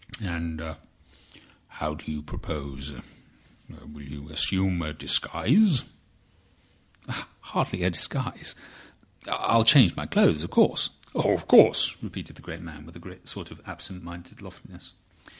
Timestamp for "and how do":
0.23-2.11